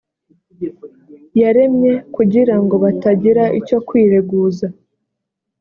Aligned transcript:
yaremye 1.41 1.91
kugira 2.15 2.55
ngo 2.63 2.75
batagira 2.83 3.43
icyo 3.59 3.77
kwireguza 3.87 4.67